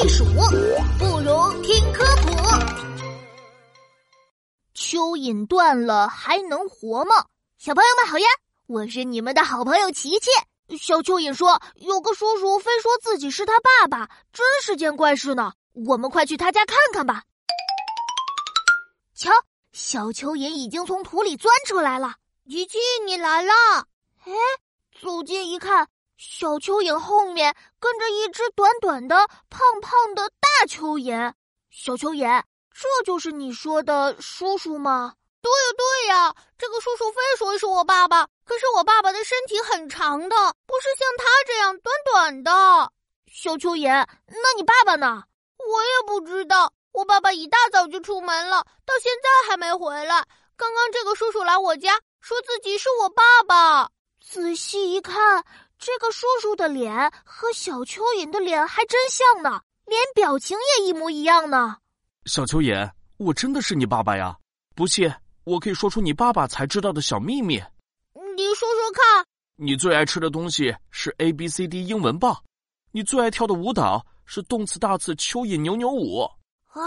[0.00, 2.32] 地鼠，不如听科普。
[4.74, 7.26] 蚯蚓断了还能活吗？
[7.58, 8.26] 小朋友们好呀，
[8.66, 10.30] 我是你们的好朋友琪琪。
[10.76, 15.52] 小蚯蚓说，有个叔叔非说自己是他爸爸，真是件怪事呢。
[15.86, 17.22] 我们快去他家看看吧。
[19.14, 19.30] 瞧，
[19.72, 22.16] 小蚯蚓已经从土里钻出来了。
[22.50, 23.52] 琪琪，你来了。
[24.24, 24.32] 哎，
[25.00, 25.86] 走近一看。
[26.16, 29.16] 小蚯蚓后面跟着一只短短的、
[29.50, 31.32] 胖胖的大蚯蚓。
[31.70, 35.14] 小蚯蚓，这就是你说的叔叔吗？
[35.42, 42.92] 对呀，对呀，这个叔叔非说是我爸爸，可是我爸爸的身体很长的，不是像他这样短短的。
[43.30, 45.24] 小蚯蚓，那你爸爸呢？
[45.58, 46.72] 我也不知道。
[46.92, 50.24] 我爸爸一大早就出门了，到现在还没回来。
[50.56, 53.90] 刚刚这个叔叔来我家，说自己是我爸爸。
[54.20, 55.44] 仔细一看。
[55.86, 61.76] 这个叔叔的脸和小蚯蚓的脸还真像呢，连表情也一模一样呢。
[62.24, 64.34] 小蚯蚓，我真的是你爸爸呀！
[64.74, 65.12] 不信，
[65.44, 67.62] 我可以说出你爸爸才知道的小秘密。
[68.34, 69.26] 你说说看。
[69.56, 72.34] 你最爱吃的东西是 A B C D 英文棒，
[72.90, 76.22] 你最爱跳的舞蹈是动次大次蚯蚓扭扭舞。
[76.72, 76.82] 哎，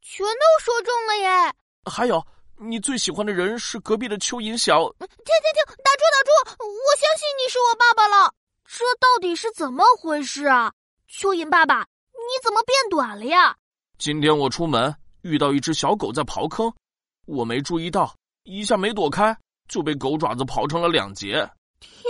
[0.00, 1.54] 全都说中了耶！
[1.84, 2.26] 还有，
[2.64, 4.88] 你最喜欢的人是隔壁的蚯蚓小。
[4.98, 6.64] 停停停，打住打住！
[6.64, 8.32] 我相信你是我爸爸了。
[8.64, 10.72] 这到底是怎么回事啊？
[11.10, 11.80] 蚯蚓爸爸，
[12.12, 13.56] 你怎么变短了呀？
[13.98, 16.72] 今天我出门遇到一只小狗在刨坑，
[17.26, 19.36] 我没注意到，一下没躲开，
[19.68, 21.32] 就被狗爪子刨成了两截。
[21.80, 22.04] 天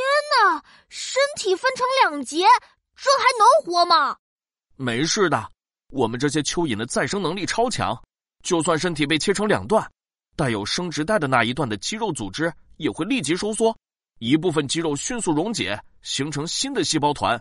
[0.45, 2.45] 哪，身体分成两截，
[2.95, 4.17] 这还能活吗？
[4.77, 5.51] 没事的，
[5.89, 8.01] 我们这些蚯蚓的再生能力超强，
[8.43, 9.91] 就算身体被切成两段，
[10.37, 13.77] 带有生殖带的那一段的肌肉组织也会立即收缩。
[14.19, 17.41] 一部分肌肉迅速溶解，形成新的细胞团，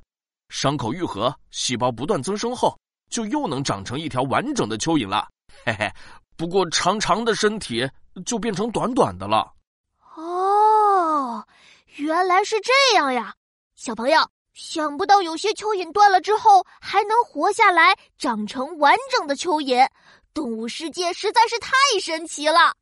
[0.50, 2.78] 伤口愈合，细胞不断增生后，
[3.10, 5.28] 就又能长成一条完整的蚯蚓了。
[5.66, 5.92] 嘿嘿，
[6.36, 7.88] 不过长长的身体
[8.26, 9.54] 就变成短短的了。
[10.16, 11.46] 哦，
[11.98, 13.36] 原来是这样呀，
[13.76, 19.88] 小朋友，想不到有些蚯蚓断了之后还能活下来，长成完整的蚯蚓。
[20.34, 22.74] 动物世界实在是太神奇了。